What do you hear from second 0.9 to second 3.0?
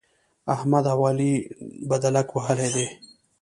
او علي بدلک وهلی دی.